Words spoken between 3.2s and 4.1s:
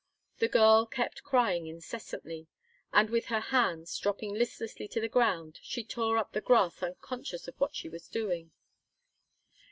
her hands